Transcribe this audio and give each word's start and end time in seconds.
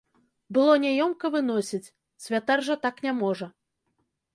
Было 0.57 0.77
няёмка 0.85 1.25
выносіць, 1.37 1.91
святар 2.27 2.67
жа 2.71 2.83
так 2.87 2.95
не 3.09 3.19
можа. 3.23 3.55